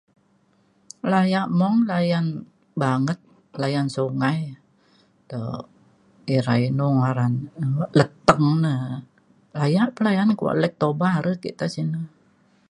[1.11, 2.25] layak mung layan
[2.81, 3.19] banget
[3.61, 4.39] layan sungai
[5.29, 5.39] te
[6.37, 8.73] irai inu ngaran um lepeng na
[9.59, 12.01] layak pa layan kuak Lake Toba re ake tai sine.